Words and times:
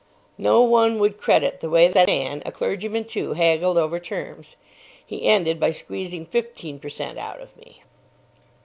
No 0.39 0.61
one 0.63 0.97
would 0.97 1.21
credit 1.21 1.59
the 1.59 1.69
way 1.69 1.87
that 1.87 2.07
man—a 2.07 2.51
clergyman, 2.53 3.05
too—haggled 3.05 3.77
over 3.77 3.99
terms. 3.99 4.55
He 5.05 5.25
ended 5.25 5.59
by 5.59 5.69
squeezing 5.69 6.25
fifteen 6.25 6.79
per 6.79 6.89
cent 6.89 7.19
out 7.19 7.39
of 7.39 7.55
me. 7.55 7.83